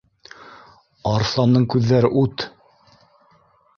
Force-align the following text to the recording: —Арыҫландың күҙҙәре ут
—Арыҫландың 1.11 1.69
күҙҙәре 1.75 2.13
ут 2.25 2.47